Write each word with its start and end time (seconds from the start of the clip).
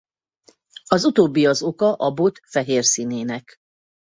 Az 0.87 1.03
utóbbi 1.03 1.45
az 1.45 1.61
oka 1.61 1.93
a 1.93 2.11
bot 2.13 2.39
fehér 2.45 2.85
színének. 2.85 3.57